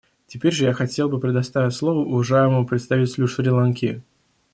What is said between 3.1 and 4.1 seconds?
Шри-Ланки.